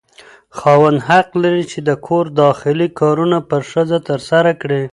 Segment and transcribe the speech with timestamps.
[0.57, 4.83] خاوند حق لري چې د کور داخلي کارونه پر ښځه ترسره کړي.